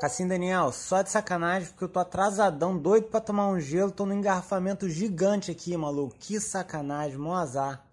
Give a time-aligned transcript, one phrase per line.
[0.00, 4.06] Cassim Daniel, só de sacanagem, porque eu tô atrasadão, doido pra tomar um gelo, tô
[4.06, 6.16] num engarrafamento gigante aqui, maluco.
[6.18, 7.84] Que sacanagem, mó azar.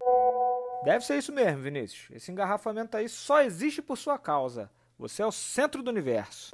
[0.86, 2.06] Deve ser isso mesmo, Vinícius.
[2.10, 4.70] Esse engarrafamento aí só existe por sua causa.
[4.98, 6.52] Você é o centro do universo.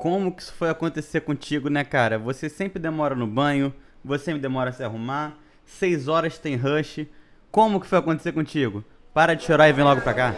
[0.00, 2.18] Como que isso foi acontecer contigo, né, cara?
[2.18, 7.06] Você sempre demora no banho, você me demora a se arrumar, seis horas tem rush.
[7.50, 8.82] Como que foi acontecer contigo?
[9.12, 10.34] Para de chorar e vem logo pra cá.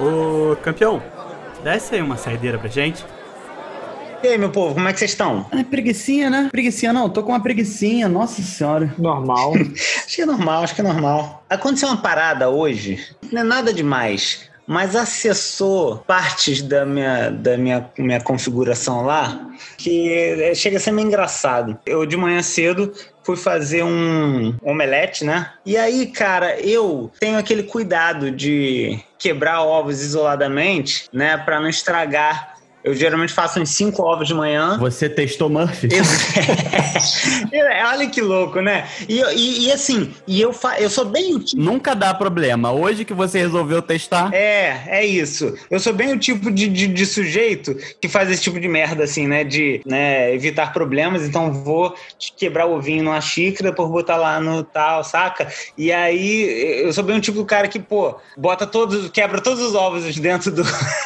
[0.00, 1.00] Ô, campeão,
[1.66, 3.04] desce aí uma saideira pra gente.
[4.22, 5.46] E aí, meu povo, como é que vocês estão?
[5.50, 6.48] É preguiçinha, né?
[6.52, 8.94] Preguiçinha não, tô com uma preguiçinha, nossa senhora.
[8.96, 9.54] Normal.
[9.74, 11.44] acho que é normal, acho que é normal.
[11.50, 17.88] Aconteceu uma parada hoje, não é nada demais mas acessou partes da minha, da minha,
[17.96, 19.48] minha configuração lá
[19.78, 21.78] que é, chega a ser meio engraçado.
[21.86, 22.92] Eu de manhã cedo
[23.26, 25.50] fui fazer um omelete, né?
[25.66, 32.55] E aí, cara, eu tenho aquele cuidado de quebrar ovos isoladamente, né, para não estragar
[32.86, 34.78] eu geralmente faço uns cinco ovos de manhã.
[34.78, 35.88] Você testou Murphy?
[37.92, 38.86] Olha que louco, né?
[39.08, 40.78] E, e, e assim, e eu, fa...
[40.78, 41.60] eu sou bem o tipo...
[41.60, 42.70] Nunca dá problema.
[42.70, 44.32] Hoje que você resolveu testar.
[44.32, 45.52] É, é isso.
[45.68, 49.02] Eu sou bem o tipo de, de, de, sujeito que faz esse tipo de merda,
[49.02, 49.42] assim, né?
[49.42, 51.24] De né, evitar problemas.
[51.24, 51.92] Então vou
[52.36, 55.48] quebrar o ovinho numa xícara por botar lá no tal, saca?
[55.76, 59.60] E aí eu sou bem o tipo do cara que, pô, bota todos, quebra todos
[59.60, 60.62] os ovos dentro do.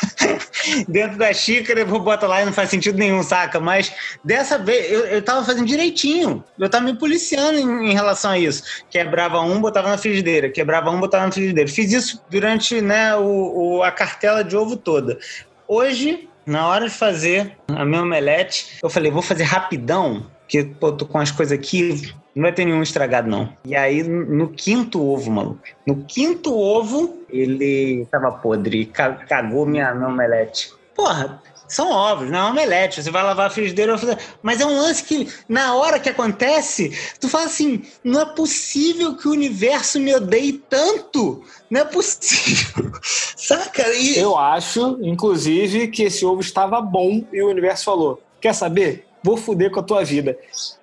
[0.88, 3.60] dentro da xícara, vou botar lá e não faz sentido nenhum, saca?
[3.60, 3.92] Mas
[4.24, 6.42] dessa vez eu, eu tava fazendo direitinho.
[6.58, 8.62] Eu tava me policiando em, em, relação a isso.
[8.91, 10.50] Quebrava um, botava na frigideira.
[10.50, 11.68] Quebrava um, botava na frigideira.
[11.68, 15.18] Fiz isso durante né, o, o a cartela de ovo toda.
[15.66, 20.91] Hoje, na hora de fazer a minha omelete, eu falei, vou fazer rapidão, porque pô,
[20.91, 23.52] tô com as coisas aqui, não vai ter nenhum estragado, não.
[23.64, 25.60] E aí, no quinto ovo, maluco.
[25.86, 30.72] No quinto ovo, ele tava podre, cagou minha, minha omelete.
[30.94, 33.00] Porra, são ovos, não é omelete.
[33.00, 33.94] Você vai lavar a frigideira,
[34.42, 39.16] mas é um lance que, na hora que acontece, tu fala assim: não é possível
[39.16, 41.44] que o universo me odeie tanto.
[41.70, 42.90] Não é possível.
[43.02, 43.86] Saca?
[43.94, 44.19] E...
[44.19, 49.06] Eu acho, inclusive, que esse ovo estava bom e o universo falou: quer saber?
[49.22, 50.38] Vou fuder com a tua vida.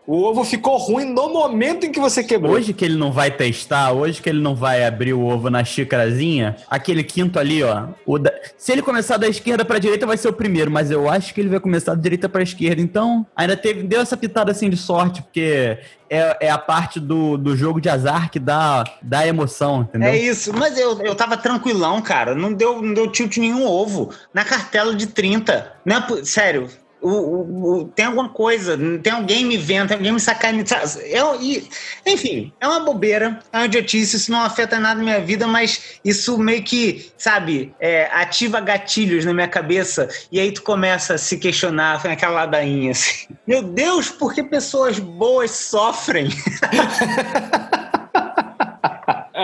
[0.06, 2.54] O ovo ficou ruim no momento em que você quebrou.
[2.54, 5.66] Hoje que ele não vai testar, hoje que ele não vai abrir o ovo na
[5.66, 7.88] xícarazinha, aquele quinto ali, ó.
[8.18, 8.32] Da...
[8.58, 11.42] Se ele começar da esquerda pra direita, vai ser o primeiro, mas eu acho que
[11.42, 12.82] ele vai começar da direita pra esquerda.
[12.82, 15.78] Então, ainda teve, deu essa pitada assim de sorte, porque
[16.10, 20.08] é, é a parte do, do jogo de azar que dá, dá emoção, entendeu?
[20.08, 22.34] É isso, mas eu, eu tava tranquilão, cara.
[22.34, 24.12] Não deu, não deu tilt nenhum ovo.
[24.34, 25.74] Na cartela de 30.
[25.84, 26.70] Não é, sério,
[27.02, 30.70] o, o, o, tem alguma coisa, tem alguém me vendo, tem alguém me sacaneando.
[31.02, 35.48] É, enfim, é uma bobeira, é uma idiotice, isso não afeta nada na minha vida,
[35.48, 41.16] mas isso meio que, sabe, é, ativa gatilhos na minha cabeça e aí tu começa
[41.16, 43.28] a se questionar, foi aquela ladainha assim.
[43.46, 46.30] Meu Deus, por que pessoas boas sofrem?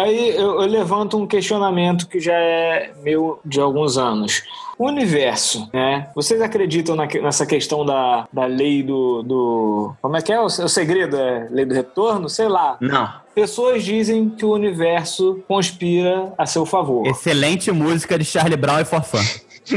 [0.03, 4.43] Aí eu, eu levanto um questionamento que já é meu de alguns anos.
[4.77, 6.09] O universo, né?
[6.13, 9.93] Vocês acreditam na, nessa questão da, da lei do, do.
[10.01, 10.41] Como é que é?
[10.41, 12.27] O, o segredo é lei do retorno?
[12.27, 12.75] Sei lá.
[12.81, 13.13] Não.
[13.33, 17.07] Pessoas dizem que o universo conspira a seu favor.
[17.07, 19.19] Excelente música de Charlie Brown e Forfã.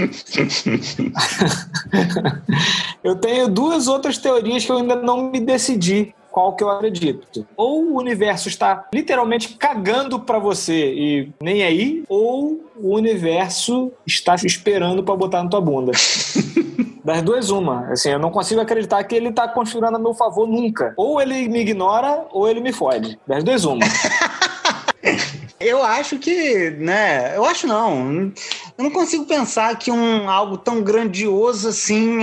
[3.04, 7.47] eu tenho duas outras teorias que eu ainda não me decidi qual que eu acredito.
[7.56, 14.34] Ou o universo está literalmente cagando para você e nem aí, ou o universo está
[14.34, 15.92] esperando para botar na tua bunda.
[17.02, 17.92] Das duas, uma.
[17.92, 20.92] Assim, eu não consigo acreditar que ele tá conspirando a meu favor nunca.
[20.97, 23.16] Ou ele me ignora, ou ele me fode.
[23.24, 23.86] Das duas, uma.
[25.58, 27.36] Eu acho que, né?
[27.36, 28.32] Eu acho não.
[28.76, 32.18] Eu não consigo pensar que um algo tão grandioso assim,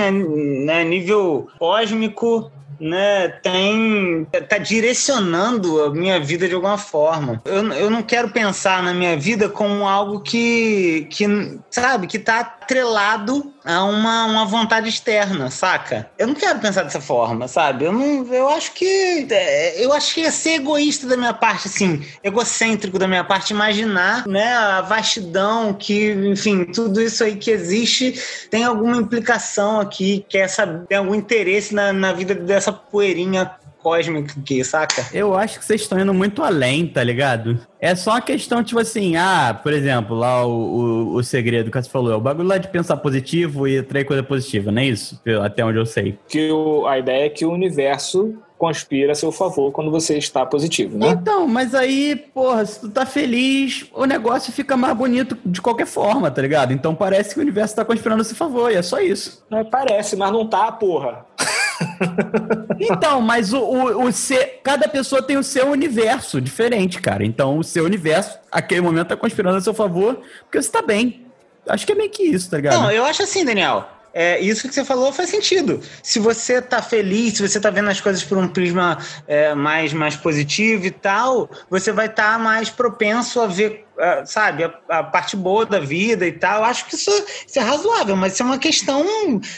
[0.66, 2.52] né, nível cósmico,
[2.84, 7.42] né, tem tá direcionando a minha vida de alguma forma.
[7.46, 11.26] Eu, eu não quero pensar na minha vida como algo que, que
[11.72, 16.10] sabe, que tá atrelado a uma, uma vontade externa, saca?
[16.18, 17.86] Eu não quero pensar dessa forma, sabe?
[17.86, 21.68] Eu não, eu acho que é, eu acho que ia ser egoísta da minha parte,
[21.68, 27.52] assim, egocêntrico da minha parte imaginar, né, a vastidão que, enfim, tudo isso aí que
[27.52, 33.52] existe tem alguma implicação aqui, quer saber, tem algum interesse na, na vida dessa poeirinha
[33.84, 35.06] cósmico aqui, saca?
[35.14, 37.60] Eu acho que vocês estão indo muito além, tá ligado?
[37.80, 41.82] É só uma questão, tipo assim, ah, por exemplo, lá o, o, o segredo que
[41.82, 44.86] você falou, é o bagulho lá de pensar positivo e atrair coisa positiva, não é
[44.86, 45.22] isso?
[45.44, 46.18] Até onde eu sei.
[46.28, 48.34] Que o, a ideia é que o universo
[48.64, 51.10] conspira a seu favor quando você está positivo, né?
[51.10, 55.86] Então, mas aí, porra, se tu tá feliz, o negócio fica mais bonito de qualquer
[55.86, 56.72] forma, tá ligado?
[56.72, 59.44] Então parece que o universo tá conspirando a seu favor, e é só isso.
[59.52, 61.26] É, parece, mas não tá, porra.
[62.80, 67.26] Então, mas o, o, o ser, cada pessoa tem o seu universo diferente, cara.
[67.26, 71.26] Então, o seu universo, aquele momento, tá conspirando a seu favor, porque você tá bem.
[71.68, 72.82] Acho que é meio que isso, tá ligado?
[72.82, 75.82] Não, eu acho assim, Daniel é, isso que você falou faz sentido.
[76.04, 79.92] Se você tá feliz, se você tá vendo as coisas por um prisma é, mais,
[79.92, 84.74] mais positivo e tal, você vai estar tá mais propenso a ver, uh, sabe, a,
[84.88, 86.60] a, parte boa da vida e tal.
[86.60, 87.12] Eu acho que isso,
[87.48, 89.04] isso, é razoável, mas isso é uma questão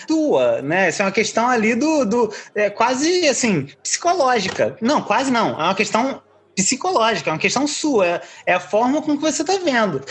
[0.08, 0.88] tua, né?
[0.88, 4.78] Isso é uma questão ali do, do é, quase assim, psicológica.
[4.80, 5.50] Não, quase não.
[5.60, 6.22] É uma questão
[6.56, 10.02] psicológica, é uma questão sua, é, é a forma com que você está vendo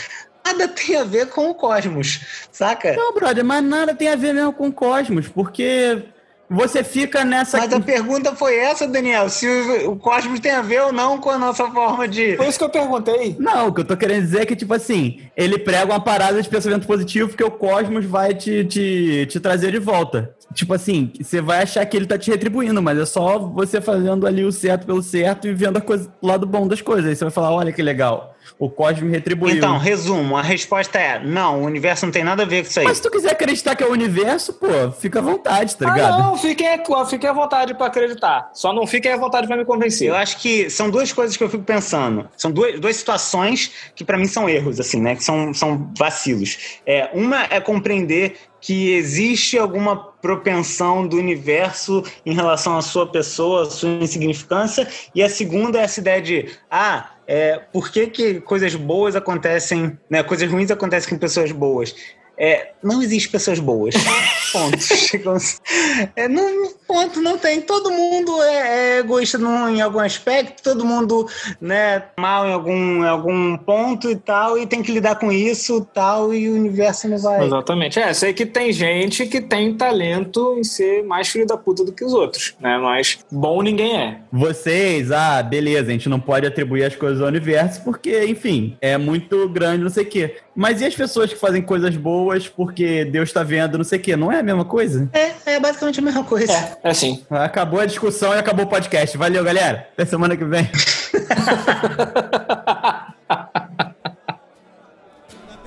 [0.45, 2.95] nada tem a ver com o cosmos, saca?
[2.95, 6.03] Não, brother, mas nada tem a ver mesmo com o cosmos, porque
[6.49, 7.57] você fica nessa.
[7.57, 9.47] Mas a pergunta foi essa, Daniel: se
[9.87, 12.37] o cosmos tem a ver ou não com a nossa forma de.
[12.37, 13.35] Foi isso que eu perguntei.
[13.39, 16.39] Não, o que eu tô querendo dizer é que, tipo assim, ele prega uma parada
[16.41, 20.35] de pensamento positivo porque o cosmos vai te, te, te trazer de volta.
[20.53, 24.27] Tipo assim, você vai achar que ele tá te retribuindo, mas é só você fazendo
[24.27, 27.09] ali o certo pelo certo e vendo a coisa, o lado bom das coisas.
[27.09, 29.55] Aí você vai falar: olha que legal o cosmos retribuiu.
[29.55, 32.79] Então, resumo, a resposta é não, o universo não tem nada a ver com isso
[32.79, 32.85] aí.
[32.85, 36.13] Mas se tu quiser acreditar que é o universo, pô, fica à vontade, tá ligado?
[36.13, 36.67] Ah, não, fiquem,
[37.09, 38.49] fiquem à vontade para acreditar.
[38.53, 40.09] Só não fiquem à vontade para me convencer.
[40.09, 42.29] Eu acho que são duas coisas que eu fico pensando.
[42.37, 45.15] São duas, duas situações que para mim são erros, assim, né?
[45.15, 46.79] Que são, são vacilos.
[46.85, 53.61] É, uma é compreender que existe alguma propensão do universo em relação à sua pessoa,
[53.61, 58.41] à sua insignificância, e a segunda é essa ideia de, ah, é, por que, que
[58.41, 61.95] coisas boas acontecem, né, coisas ruins acontecem com pessoas boas?
[62.39, 63.93] É, não existe pessoas boas.
[64.51, 64.77] Ponto.
[66.15, 67.59] é, não, ponto, não tem.
[67.59, 71.27] Todo mundo é, é egoísta num, em algum aspecto, todo mundo
[71.59, 75.85] né, mal em algum, em algum ponto e tal, e tem que lidar com isso
[75.93, 77.45] tal, e o universo não vai.
[77.45, 77.99] Exatamente.
[77.99, 81.91] É, sei que tem gente que tem talento em ser mais filho da puta do
[81.91, 82.77] que os outros, né?
[82.77, 84.19] Mas bom ninguém é.
[84.31, 88.97] Vocês, ah, beleza, a gente não pode atribuir as coisas ao universo porque, enfim, é
[88.97, 90.35] muito grande, não sei o quê.
[90.55, 94.01] Mas e as pessoas que fazem coisas boas porque Deus está vendo, não sei o
[94.01, 94.15] quê?
[94.15, 95.09] Não é a mesma coisa?
[95.11, 96.53] É, é basicamente a mesma coisa.
[96.81, 97.25] É, é assim.
[97.31, 99.17] Acabou a discussão e acabou o podcast.
[99.17, 99.89] Valeu, galera.
[99.93, 100.69] Até semana que vem.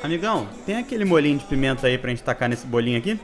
[0.01, 3.21] Amigão, tem aquele molinho de pimenta aí pra gente tacar nesse bolinho aqui?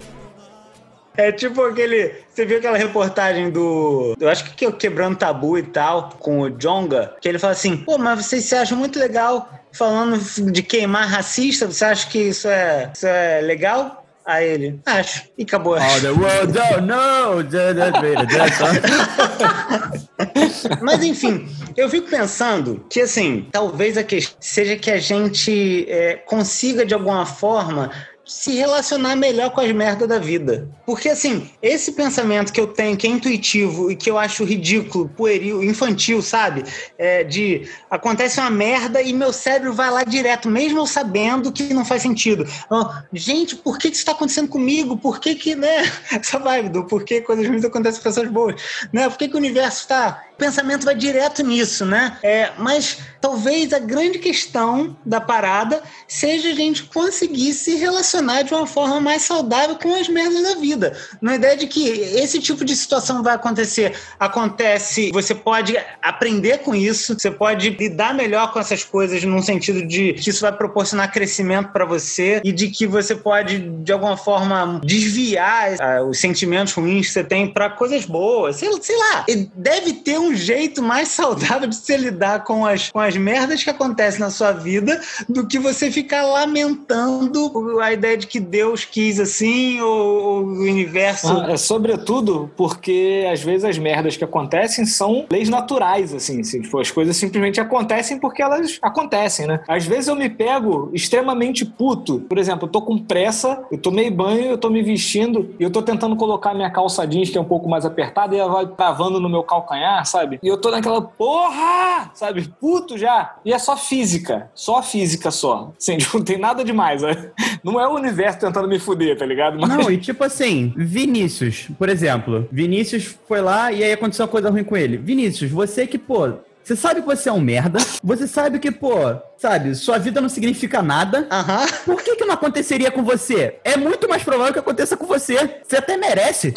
[1.16, 2.12] É tipo aquele.
[2.28, 4.16] Você viu aquela reportagem do.
[4.18, 7.52] Eu acho que é o Quebrando Tabu e tal, com o Jonga, que ele fala
[7.52, 10.18] assim: pô, mas vocês se acham muito legal falando
[10.50, 11.68] de queimar racista?
[11.68, 14.03] Você acha que isso é, isso é legal?
[14.26, 15.24] Aí ele, acho.
[15.36, 15.76] E acabou.
[15.76, 17.44] Oh, the world don't know.
[20.80, 26.14] Mas enfim, eu fico pensando que assim, talvez a questão seja que a gente é,
[26.14, 27.90] consiga de alguma forma
[28.26, 30.68] se relacionar melhor com as merdas da vida.
[30.86, 35.08] Porque, assim, esse pensamento que eu tenho, que é intuitivo e que eu acho ridículo,
[35.08, 36.64] pueril, infantil, sabe?
[36.96, 41.74] É de acontece uma merda e meu cérebro vai lá direto, mesmo eu sabendo que
[41.74, 42.46] não faz sentido.
[42.66, 44.96] Então, gente, por que isso está acontecendo comigo?
[44.96, 45.82] Por que que, né?
[46.10, 48.60] Essa vibe do por que coisas ruins acontecem com pessoas boas,
[48.92, 49.08] né?
[49.08, 52.18] Por que, que o universo está o pensamento vai direto nisso, né?
[52.20, 58.13] É, mas talvez a grande questão da parada seja a gente conseguir se relacionar
[58.44, 60.96] de uma forma mais saudável com as merdas da vida.
[61.20, 66.74] Na ideia de que esse tipo de situação vai acontecer, acontece, você pode aprender com
[66.74, 71.12] isso, você pode lidar melhor com essas coisas num sentido de que isso vai proporcionar
[71.12, 76.72] crescimento para você e de que você pode de alguma forma desviar uh, os sentimentos
[76.72, 78.56] ruins que você tem para coisas boas.
[78.56, 83.00] Sei, sei lá, deve ter um jeito mais saudável de se lidar com as, com
[83.00, 88.26] as merdas que acontecem na sua vida do que você ficar lamentando a ideia de
[88.26, 91.28] que Deus quis assim ou, ou o universo.
[91.28, 96.60] Ah, é sobretudo porque às vezes as merdas que acontecem são leis naturais, assim, assim
[96.60, 99.60] tipo, as coisas simplesmente acontecem porque elas acontecem, né?
[99.68, 102.20] Às vezes eu me pego extremamente puto.
[102.20, 105.70] Por exemplo, eu tô com pressa, eu tomei banho, eu tô me vestindo e eu
[105.70, 108.66] tô tentando colocar minha calça jeans que é um pouco mais apertada e ela vai
[108.66, 110.38] travando no meu calcanhar, sabe?
[110.42, 112.48] E eu tô naquela porra, sabe?
[112.60, 113.36] Puto já.
[113.44, 114.50] E é só física.
[114.54, 115.72] Só física só.
[115.78, 117.02] Assim, não tem nada demais.
[117.02, 117.30] Né?
[117.64, 119.58] Não é o universo tentando me fuder, tá ligado?
[119.58, 119.70] Mas...
[119.70, 122.46] Não, e tipo assim, Vinícius, por exemplo.
[122.52, 124.98] Vinícius foi lá e aí aconteceu uma coisa ruim com ele.
[124.98, 127.78] Vinícius, você que, pô, você sabe que você é um merda.
[128.02, 128.94] Você sabe que, pô,
[129.36, 131.28] sabe, sua vida não significa nada.
[131.30, 131.66] Aham.
[131.84, 133.58] Por que, que não aconteceria com você?
[133.62, 135.60] É muito mais provável que aconteça com você.
[135.62, 136.54] Você até merece.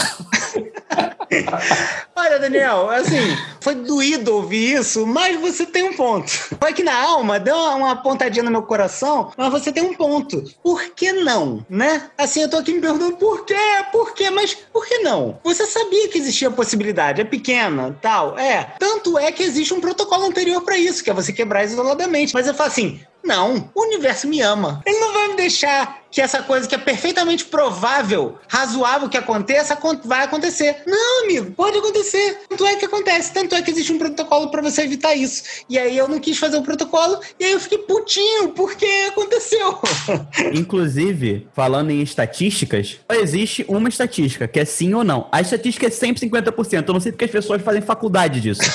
[2.16, 6.32] Olha, Daniel, assim, foi doído ouvir isso, mas você tem um ponto.
[6.32, 9.94] Foi que na alma, deu uma, uma pontadinha no meu coração, mas você tem um
[9.94, 10.42] ponto.
[10.64, 12.10] Por que não, né?
[12.18, 13.56] Assim, eu tô aqui me perguntando por quê,
[13.92, 15.38] por quê, mas por que não?
[15.44, 18.76] Você sabia que existia a possibilidade, é pequena, tal, é.
[18.80, 22.34] Tanto é que existe um protocolo anterior pra isso, que é você quebrar isoladamente.
[22.34, 24.82] Mas eu falo assim, não, o universo me ama.
[24.86, 29.74] Ele não vai me deixar que essa coisa que é perfeitamente provável, razoável que aconteça,
[29.74, 30.82] acon- vai acontecer.
[30.88, 32.40] Não, amigo, pode acontecer.
[32.50, 33.34] Tanto é que acontece.
[33.34, 35.44] Tanto é que existe um protocolo pra você evitar isso.
[35.70, 39.80] E aí eu não quis fazer o protocolo e aí eu fiquei putinho porque aconteceu.
[40.54, 45.28] Inclusive, falando em estatísticas, só existe uma estatística, que é sim ou não.
[45.32, 46.86] A estatística é sempre 50%.
[46.88, 48.62] Eu não sei porque as pessoas fazem faculdade disso.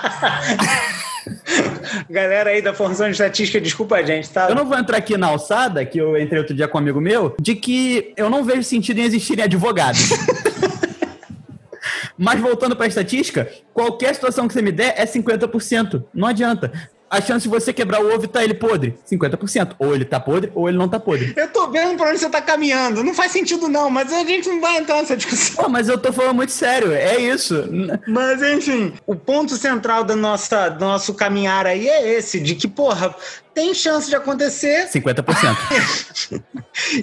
[2.08, 4.48] Galera aí da formação de estatística, desculpa a gente, tá?
[4.48, 7.00] Eu não vou entrar aqui na alçada, que eu entrei outro dia com um amigo
[7.00, 10.10] meu, de que eu não vejo sentido em existirem advogados.
[12.16, 16.04] Mas voltando para a estatística, qualquer situação que você me der é 50%.
[16.12, 16.70] Não adianta.
[17.10, 19.74] A chance de você quebrar o ovo e tá ele podre, 50%.
[19.80, 21.34] Ou ele tá podre, ou ele não tá podre.
[21.36, 23.02] Eu tô vendo pra onde você tá caminhando.
[23.02, 25.64] Não faz sentido, não, mas a gente não vai entrar nessa discussão.
[25.64, 27.68] Pô, mas eu tô falando muito sério, é isso.
[28.06, 32.68] Mas enfim, o ponto central da nossa, do nosso caminhar aí é esse: de que,
[32.68, 33.12] porra,
[33.60, 34.88] tem chance de acontecer.
[34.88, 36.40] 50%.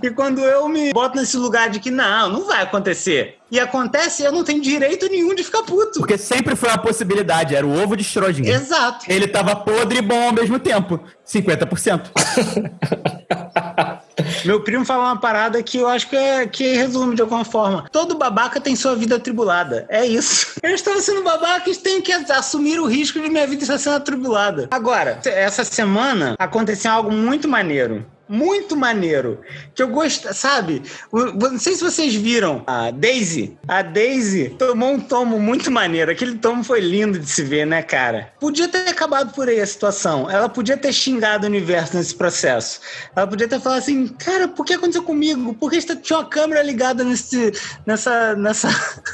[0.02, 3.36] E quando eu me boto nesse lugar de que não, não vai acontecer.
[3.52, 6.00] E acontece, eu não tenho direito nenhum de ficar puto.
[6.00, 8.56] Porque sempre foi uma possibilidade, era o ovo de Schrödinger.
[8.56, 9.06] Exato.
[9.08, 11.00] Ele tava podre e bom ao mesmo tempo.
[11.26, 12.10] 50%.
[14.46, 17.88] Meu primo fala uma parada que eu acho que, é, que resume de alguma forma.
[17.92, 19.86] Todo babaca tem sua vida atribulada.
[19.90, 20.56] É isso.
[20.64, 23.98] Eu estava sendo babaca e tenho que assumir o risco de minha vida estar sendo
[23.98, 24.68] atribulada.
[24.72, 28.06] Agora, essa semana aconteceu algo muito maneiro.
[28.28, 29.40] Muito maneiro.
[29.74, 30.82] Que eu gosto, sabe?
[31.12, 33.58] Não sei se vocês viram a Daisy.
[33.68, 36.12] A Daisy tomou um tomo muito maneiro.
[36.12, 38.34] Aquele tomo foi lindo de se ver, né, cara?
[38.40, 40.30] Podia ter acabado por aí a situação.
[40.30, 42.82] Ela podia ter xingado o universo nesse processo.
[43.16, 45.54] Ela podia ter falado assim, cara, por que aconteceu comigo?
[45.54, 47.54] Por que tinha uma câmera ligada nesse,
[47.86, 48.70] nessa, nessa,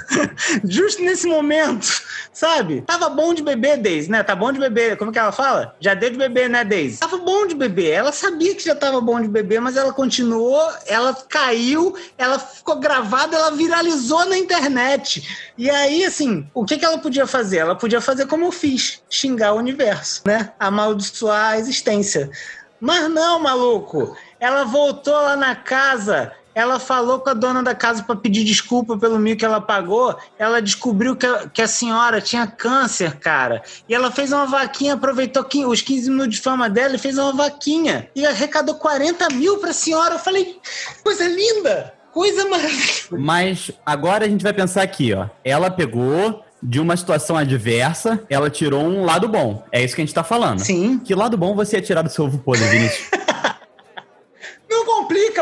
[0.65, 2.01] justo nesse momento,
[2.31, 2.81] sabe?
[2.81, 4.23] Tava bom de beber, Daisy, né?
[4.23, 4.97] Tá bom de beber.
[4.97, 5.75] Como que ela fala?
[5.79, 6.99] Já deu de beber, né, Daisy?
[6.99, 7.91] Tava bom de beber.
[7.91, 12.77] Ela sabia que já tava bom de beber, mas ela continuou, ela caiu, ela ficou
[12.77, 15.53] gravada, ela viralizou na internet.
[15.57, 17.57] E aí, assim, o que, que ela podia fazer?
[17.57, 20.53] Ela podia fazer como eu fiz, xingar o universo, né?
[20.59, 22.31] Amaldiçoar a existência.
[22.79, 24.15] Mas não, maluco.
[24.39, 26.33] Ela voltou lá na casa.
[26.55, 30.15] Ela falou com a dona da casa para pedir desculpa pelo mil que ela pagou.
[30.37, 33.63] Ela descobriu que a, que a senhora tinha câncer, cara.
[33.87, 37.33] E ela fez uma vaquinha, aproveitou os 15 minutos de fama dela e fez uma
[37.33, 38.09] vaquinha.
[38.15, 40.15] E arrecadou 40 mil pra senhora.
[40.15, 40.59] Eu falei,
[41.03, 41.93] coisa linda!
[42.13, 43.07] Coisa maravilhosa.
[43.17, 45.27] Mas agora a gente vai pensar aqui, ó.
[45.43, 49.63] Ela pegou de uma situação adversa, ela tirou um lado bom.
[49.71, 50.59] É isso que a gente tá falando.
[50.59, 50.99] Sim.
[50.99, 53.09] Que lado bom você ia tirar do seu ovo podre, Vinícius?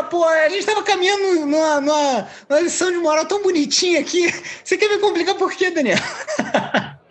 [0.02, 0.24] Pô.
[0.24, 4.32] A gente tava caminhando numa, numa, numa lição de moral tão bonitinha aqui.
[4.64, 5.98] Você quer me complicar por quê, Daniel?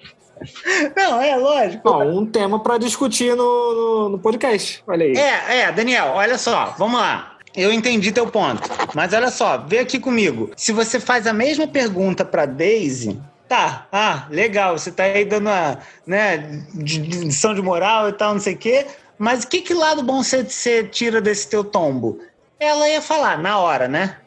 [0.95, 1.88] Não, é lógico.
[1.88, 4.83] Ó, um tema pra discutir no, no, no podcast.
[4.88, 5.13] Olha aí.
[5.15, 7.38] É, é, Daniel, olha só, vamos lá.
[7.55, 8.69] Eu entendi teu ponto.
[8.93, 10.51] Mas olha só, vê aqui comigo.
[10.55, 15.50] Se você faz a mesma pergunta pra Daisy, tá, ah, legal, você tá aí dando
[15.50, 18.88] a, né, lição de moral e tal, não sei o quê.
[19.17, 22.19] Mas que, que lado bom você, você tira desse teu tombo?
[22.62, 24.18] Ela ia falar na hora, né?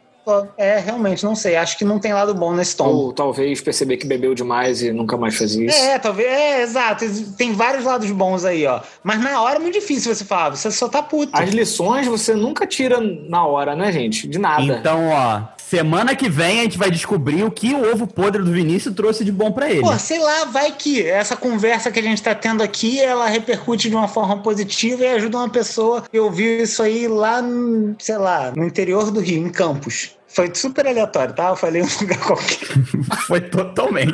[0.57, 1.55] É, realmente, não sei.
[1.55, 2.91] Acho que não tem lado bom nesse tombo.
[2.91, 5.77] Ou talvez perceber que bebeu demais e nunca mais faz isso.
[5.77, 6.27] É, talvez.
[6.27, 7.05] É, exato.
[7.37, 8.81] Tem vários lados bons aí, ó.
[9.05, 11.31] Mas na hora é muito difícil você falar, você só tá puto.
[11.33, 14.27] As lições você nunca tira na hora, né, gente?
[14.27, 14.63] De nada.
[14.63, 15.43] Então, ó,
[15.75, 19.25] semana que vem a gente vai descobrir o que o ovo podre do Vinícius trouxe
[19.25, 19.81] de bom pra ele.
[19.81, 23.91] Pô, sei lá, vai que essa conversa que a gente tá tendo aqui, ela repercute
[23.91, 26.05] de uma forma positiva e ajuda uma pessoa.
[26.13, 30.13] Eu vi isso aí lá, no, sei lá, no interior do Rio, em Campos.
[30.29, 31.49] Foi super aleatório, tá?
[31.49, 32.69] Eu falei um lugar qualquer.
[33.27, 34.13] Foi totalmente.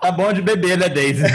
[0.00, 1.22] tá bom de beber, né, Daisy?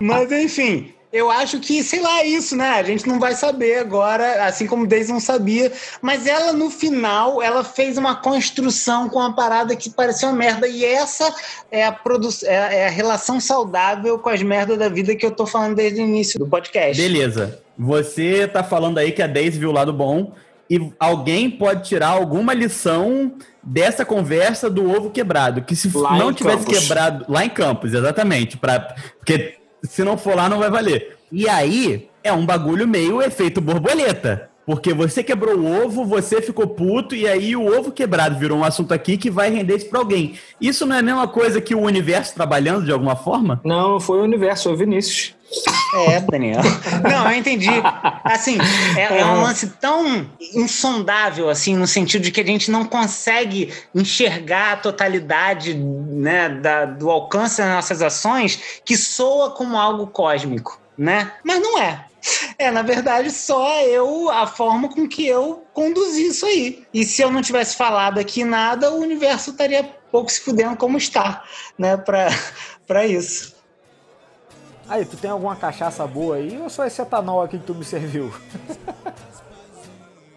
[0.00, 2.70] Mas enfim, eu acho que, sei lá, é isso, né?
[2.70, 5.72] A gente não vai saber agora, assim como Daisy não sabia.
[6.00, 10.68] Mas ela, no final, ela fez uma construção com uma parada que parecia uma merda.
[10.68, 11.34] E essa
[11.70, 12.00] é a,
[12.44, 16.00] é, é a relação saudável com as merdas da vida que eu tô falando desde
[16.00, 17.00] o início do podcast.
[17.00, 17.60] Beleza.
[17.76, 20.32] você tá falando aí que a Daisy viu o lado bom
[20.70, 26.32] e alguém pode tirar alguma lição dessa conversa do ovo quebrado, que se Lá não
[26.32, 26.78] tivesse Campos.
[26.78, 31.16] quebrado lá em Campos, exatamente, para porque se não for lá não vai valer.
[31.30, 34.49] E aí é um bagulho meio efeito borboleta.
[34.70, 38.62] Porque você quebrou o ovo, você ficou puto, e aí o ovo quebrado virou um
[38.62, 40.38] assunto aqui que vai render isso pra alguém.
[40.60, 43.60] Isso não é a mesma coisa que o universo trabalhando de alguma forma?
[43.64, 45.34] Não, foi o universo, foi o Vinícius.
[46.06, 46.60] É, Daniel.
[47.02, 47.68] Não, eu entendi.
[48.22, 48.58] Assim,
[48.96, 50.24] é, é um lance tão
[50.54, 56.84] insondável, assim, no sentido de que a gente não consegue enxergar a totalidade né, da-
[56.84, 61.32] do alcance das nossas ações que soa como algo cósmico, né?
[61.42, 62.04] Mas não é.
[62.58, 66.84] É, na verdade, só eu, a forma com que eu conduzi isso aí.
[66.92, 70.98] E se eu não tivesse falado aqui nada, o universo estaria pouco se fudendo como
[70.98, 71.42] está,
[71.78, 72.28] né, pra,
[72.86, 73.54] pra isso.
[74.88, 77.84] Aí, tu tem alguma cachaça boa aí ou só esse etanol aqui que tu me
[77.84, 78.32] serviu?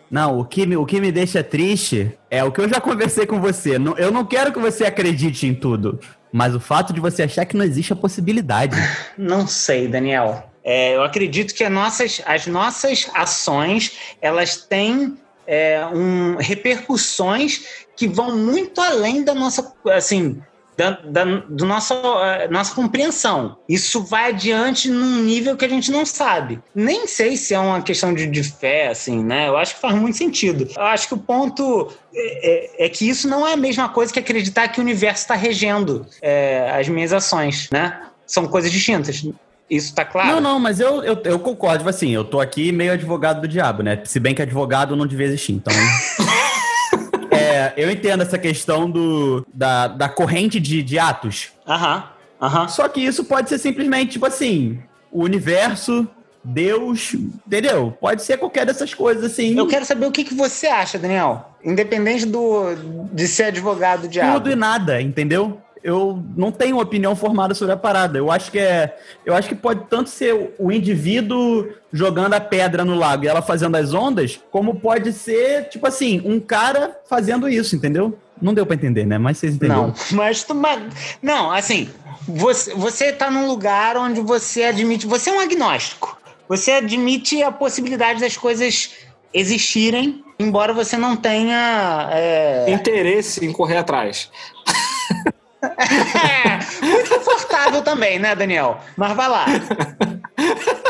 [0.10, 3.26] Não, o que, me, o que me deixa triste é o que eu já conversei
[3.26, 3.80] com você.
[3.80, 6.00] Não- Eu não quero que você acredite em tudo,
[6.32, 8.76] mas o fato de você achar que não existe a possibilidade.
[9.18, 10.53] Não sei, Daniel.
[10.64, 17.66] É, eu acredito que as nossas, as nossas ações elas têm é, um, repercussões
[17.96, 20.42] que vão muito além da nossa, assim,
[20.78, 23.58] da, da do nossa, eh, nossa compreensão.
[23.70, 26.60] Isso vai adiante num nível que a gente não sabe.
[26.74, 29.48] Nem sei se é uma questão de, de fé, assim, né?
[29.48, 30.68] Eu acho que faz muito sentido.
[30.76, 34.12] Eu acho que o ponto é, é- é que isso não é a mesma coisa
[34.12, 38.08] que acreditar que o universo está regendo é, as minhas ações, né?
[38.26, 39.24] São coisas distintas.
[39.70, 40.30] Isso tá claro?
[40.30, 41.88] Não, não, mas eu, eu, eu concordo.
[41.88, 44.02] Assim, eu tô aqui meio advogado do diabo, né?
[44.06, 45.74] Se bem que advogado não devia existir, então.
[47.32, 51.52] é, eu entendo essa questão do, da, da corrente de, de atos.
[51.68, 52.04] Aham,
[52.42, 52.68] aham.
[52.68, 54.80] Só que isso pode ser simplesmente, tipo assim,
[55.12, 56.08] o universo,
[56.44, 57.96] Deus, entendeu?
[58.00, 59.58] Pode ser qualquer dessas coisas, assim.
[59.58, 61.52] Eu quero saber o que, que você acha, Daniel.
[61.64, 62.76] Independente do,
[63.14, 64.40] de ser advogado do diabo.
[64.40, 65.62] tudo e nada, entendeu?
[65.84, 68.18] Eu não tenho opinião formada sobre a parada.
[68.18, 72.86] Eu acho que é, eu acho que pode tanto ser o indivíduo jogando a pedra
[72.86, 77.50] no lago e ela fazendo as ondas, como pode ser, tipo assim, um cara fazendo
[77.50, 78.18] isso, entendeu?
[78.42, 79.18] Não deu pra entender, né?
[79.18, 79.88] Mas vocês entenderam.
[79.88, 80.82] Não, mas, tu- mas-
[81.22, 81.90] não, assim,
[82.28, 86.18] você, você tá num lugar onde você admite, você é um agnóstico.
[86.48, 88.92] Você admite a possibilidade das coisas
[89.34, 94.30] existirem, embora você não tenha é, Interesse em correr atrás.
[95.64, 98.80] É, muito confortável também, né, Daniel?
[98.98, 99.46] Mas vai lá.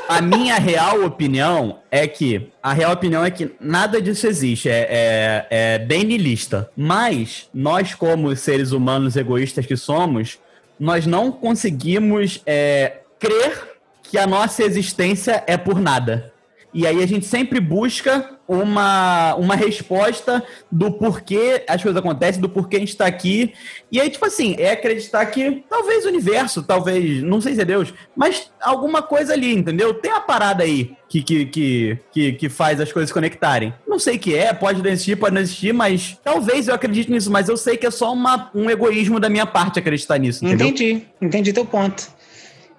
[0.10, 2.50] A minha real opinião é que.
[2.62, 4.70] A real opinião é que nada disso existe.
[4.70, 6.70] É, é, é bem nilista.
[6.76, 10.40] Mas nós, como seres humanos egoístas que somos,
[10.80, 16.32] nós não conseguimos é, crer que a nossa existência é por nada.
[16.74, 22.50] E aí a gente sempre busca uma, uma resposta do porquê as coisas acontecem, do
[22.50, 23.54] porquê a gente está aqui.
[23.92, 27.66] E aí, tipo assim, é acreditar que talvez o universo, talvez, não sei se é
[27.66, 29.94] Deus, mas alguma coisa ali, entendeu?
[29.94, 33.74] Tem uma parada aí que, que, que, que, que faz as coisas se conectarem.
[33.88, 37.12] Não sei o que é, pode não existir, pode não existir, mas talvez eu acredite
[37.12, 40.46] nisso, mas eu sei que é só uma, um egoísmo da minha parte acreditar nisso,
[40.46, 40.68] entendeu?
[40.68, 42.12] Entendi, entendi teu ponto.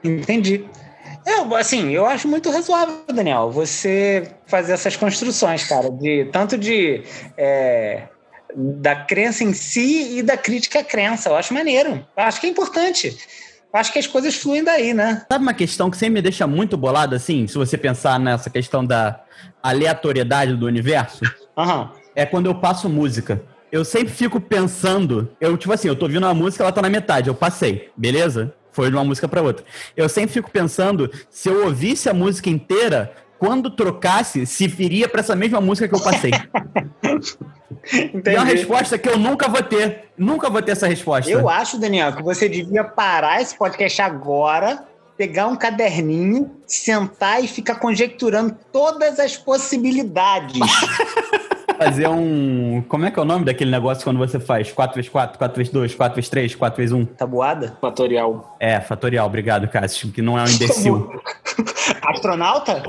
[0.03, 0.65] Entendi.
[1.27, 7.03] Eu, assim, eu acho muito razoável, Daniel, você fazer essas construções, cara, de tanto de
[7.37, 8.09] é,
[8.55, 11.31] da crença em si e da crítica à crença.
[11.31, 12.07] Eu acho maneiro.
[12.17, 13.17] Eu acho que é importante.
[13.73, 15.25] Eu acho que as coisas fluem daí, né?
[15.31, 18.85] Sabe uma questão que sempre me deixa muito bolado, assim, se você pensar nessa questão
[18.85, 19.21] da
[19.63, 21.23] aleatoriedade do universo?
[21.57, 21.91] Aham.
[22.15, 23.43] É quando eu passo música.
[23.73, 26.89] Eu sempre fico pensando, eu, tipo assim, eu tô ouvindo uma música, ela tá na
[26.89, 28.55] metade, eu passei, beleza?
[28.75, 29.65] Foi de uma música pra outra.
[29.97, 35.21] Eu sempre fico pensando, se eu ouvisse a música inteira, quando trocasse, se viria pra
[35.21, 36.33] essa mesma música que eu passei.
[37.93, 38.53] E é uma Entendi.
[38.55, 40.09] resposta que eu nunca vou ter.
[40.17, 41.31] Nunca vou ter essa resposta.
[41.31, 44.85] Eu acho, Daniel, que você devia parar esse podcast agora,
[45.19, 50.59] pegar um caderninho, sentar e ficar conjecturando todas as possibilidades.
[51.75, 52.83] fazer um.
[52.89, 57.09] Como é que é o nome daquele negócio quando você faz 4x4, 4x2, 4x3, 4x1?
[57.17, 57.77] Tabuada?
[57.81, 58.57] Fatorial.
[58.61, 61.11] É, fatorial, obrigado, Cássio, que não é um imbecil.
[62.03, 62.83] Astronauta?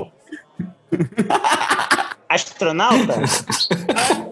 [2.28, 3.14] Astronauta?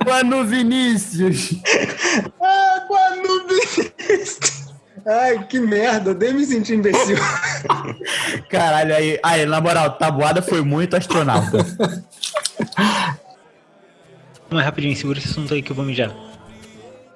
[0.06, 1.54] Mano Vinícius!
[2.40, 4.64] Água no Vinícius.
[5.06, 7.18] Ai, que merda, eu dei me sentir imbecil.
[8.48, 11.58] Caralho, aí, aí, na moral, tabuada foi muito astronauta.
[14.54, 16.14] Mas rapidinho, segura esse assunto aí que eu vou mijar.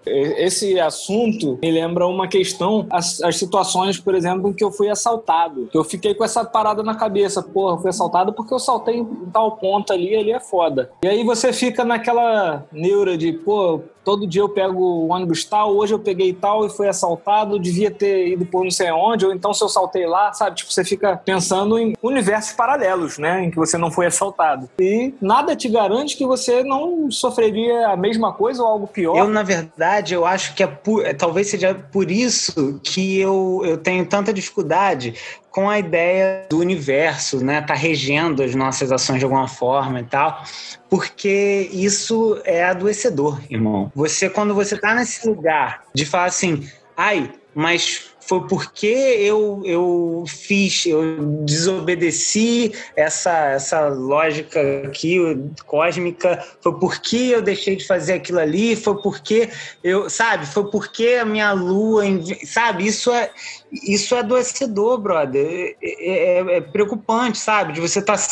[0.05, 4.89] Esse assunto me lembra uma questão, as, as situações, por exemplo, em que eu fui
[4.89, 5.69] assaltado.
[5.73, 7.43] Eu fiquei com essa parada na cabeça.
[7.43, 10.91] Porra, eu fui assaltado porque eu saltei em tal ponto ali, ali é foda.
[11.03, 15.77] E aí você fica naquela neura de, pô, todo dia eu pego o ônibus tal,
[15.77, 19.35] hoje eu peguei tal e fui assaltado, devia ter ido por não sei onde, ou
[19.35, 20.57] então se eu saltei lá, sabe?
[20.57, 23.45] Tipo, você fica pensando em universos paralelos, né?
[23.45, 24.67] Em que você não foi assaltado.
[24.79, 29.15] E nada te garante que você não sofreria a mesma coisa ou algo pior.
[29.15, 33.61] Eu, na verdade, eu acho que é por, é, talvez seja por isso que eu,
[33.63, 35.17] eu tenho tanta dificuldade
[35.51, 40.05] com a ideia do universo, né, tá regendo as nossas ações de alguma forma e
[40.05, 40.43] tal,
[40.89, 43.91] porque isso é adoecedor, irmão.
[43.95, 50.25] Você quando você tá nesse lugar de falar assim, ai, mas foi porque eu, eu
[50.29, 55.19] fiz, eu desobedeci essa, essa lógica aqui
[55.65, 59.49] cósmica, foi porque eu deixei de fazer aquilo ali, foi porque
[59.83, 62.05] eu, sabe, foi porque a minha lua,
[62.45, 63.31] sabe, isso é,
[63.73, 68.23] isso é adoecedor, brother, é, é, é preocupante, sabe, de você estar tá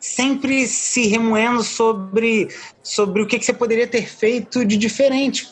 [0.00, 2.48] sempre se remoendo sobre,
[2.82, 5.48] sobre o que, que você poderia ter feito de diferente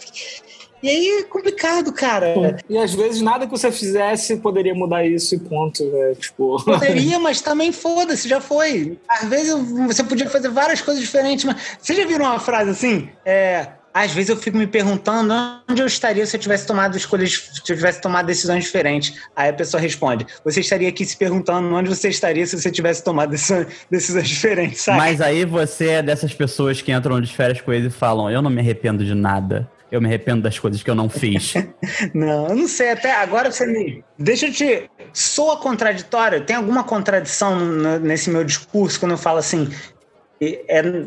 [0.83, 2.59] e aí é complicado, cara.
[2.68, 6.14] E às vezes nada que você fizesse poderia mudar isso e ponto, né?
[6.16, 6.61] Tipo...
[6.64, 8.98] Poderia, mas também foda-se, já foi.
[9.09, 9.55] Às vezes
[9.87, 11.57] você podia fazer várias coisas diferentes, mas.
[11.81, 13.09] Você já viram uma frase assim?
[13.24, 13.68] É.
[13.94, 15.35] Às vezes eu fico me perguntando
[15.68, 19.14] onde eu estaria se eu tivesse tomado escolhas, se eu tivesse tomado decisões diferentes.
[19.37, 23.05] Aí a pessoa responde: Você estaria aqui se perguntando onde você estaria se você tivesse
[23.05, 24.98] tomado decisões, decisões diferentes, sabe?
[24.98, 28.40] Mas aí você é dessas pessoas que entram de férias com eles e falam: Eu
[28.40, 31.52] não me arrependo de nada eu me arrependo das coisas que eu não fiz.
[32.14, 32.92] não, eu não sei.
[32.92, 34.02] Até agora você me.
[34.18, 34.90] Deixa eu te.
[35.12, 36.46] Soa contraditório?
[36.46, 37.61] Tem alguma contradição
[38.00, 39.68] nesse meu discurso quando eu falo assim.
[40.40, 41.05] É,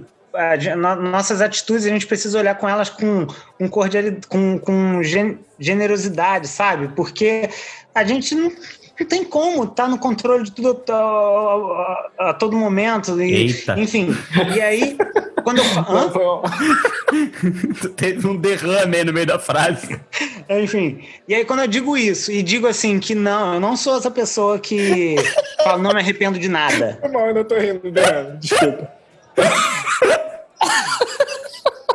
[0.76, 5.02] nossas atitudes a gente precisa olhar com elas com, com cordialidade, com, com
[5.60, 6.90] generosidade, sabe?
[6.90, 7.50] Porque
[7.94, 8.52] a gente não
[9.00, 10.94] não tem como estar tá no controle de tudo a,
[12.18, 13.22] a, a todo momento.
[13.22, 13.78] E, Eita.
[13.78, 14.16] Enfim,
[14.56, 14.98] e aí,
[15.44, 15.66] quando eu
[17.96, 20.00] teve um derrame aí no meio da frase.
[20.50, 23.98] Enfim, e aí quando eu digo isso e digo assim que não, eu não sou
[23.98, 25.16] essa pessoa que
[25.64, 26.98] fala, não me arrependo de nada.
[27.12, 28.90] Mal, eu não tô rindo derrame, desculpa.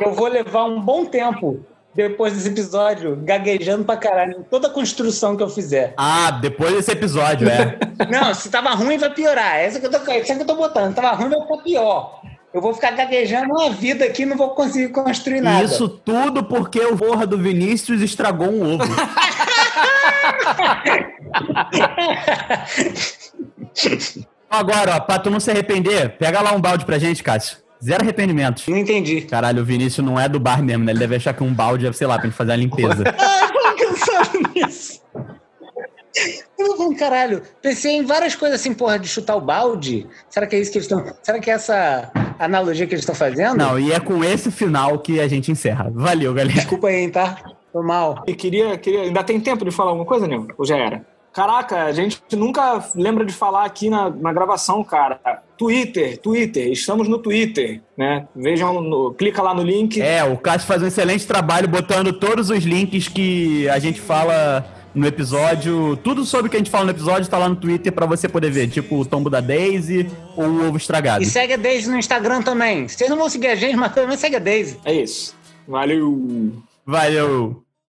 [0.01, 5.35] Eu vou levar um bom tempo depois desse episódio, gaguejando pra caralho, toda a construção
[5.35, 5.93] que eu fizer.
[5.97, 7.77] Ah, depois desse episódio, é.
[8.09, 9.57] não, se tava ruim, vai piorar.
[9.57, 10.89] Essa que eu tô, essa que eu tô botando.
[10.89, 12.21] Se tava ruim, vai ficar pior.
[12.53, 15.63] Eu vou ficar gaguejando uma vida aqui não vou conseguir construir nada.
[15.63, 18.83] Isso tudo porque o porra do Vinícius estragou um ovo.
[24.49, 27.57] Agora, ó, pra tu não se arrepender, pega lá um balde pra gente, Cássio.
[27.83, 28.67] Zero arrependimentos.
[28.67, 29.21] Não entendi.
[29.21, 30.91] Caralho, o Vinícius não é do bar mesmo, né?
[30.91, 33.03] Ele deve achar que um balde é, sei lá, pra gente fazer a limpeza.
[33.17, 35.01] Ai, como cansado nisso.
[36.57, 37.41] Eu caralho.
[37.61, 40.07] Pensei em várias coisas assim, porra, de chutar o balde.
[40.29, 41.03] Será que é isso que eles estão.
[41.23, 43.57] Será que é essa analogia que eles estão fazendo?
[43.57, 45.89] Não, e é com esse final que a gente encerra.
[45.91, 46.53] Valeu, galera.
[46.53, 47.37] Desculpa aí, tá?
[47.71, 48.23] Foi mal.
[48.27, 49.01] E queria, queria.
[49.01, 50.47] Ainda tem tempo de falar alguma coisa, Nil?
[50.57, 51.05] Ou já era?
[51.33, 55.19] Caraca, a gente nunca lembra de falar aqui na, na gravação, cara.
[55.61, 58.25] Twitter, Twitter, estamos no Twitter, né?
[58.35, 60.01] Vejam, no, clica lá no link.
[60.01, 64.65] É, o Cássio faz um excelente trabalho botando todos os links que a gente fala
[64.95, 65.95] no episódio.
[65.97, 68.27] Tudo sobre o que a gente fala no episódio tá lá no Twitter para você
[68.27, 71.21] poder ver, tipo o tombo da Daisy ou o ovo estragado.
[71.21, 72.87] E segue a Daisy no Instagram também.
[72.87, 74.79] Vocês não vão seguir a gente, mas também segue a Daisy.
[74.83, 75.35] É isso.
[75.67, 76.53] Valeu!
[76.83, 77.63] Valeu!